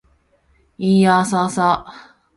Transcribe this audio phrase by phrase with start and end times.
[0.79, 2.17] いーやーさーさ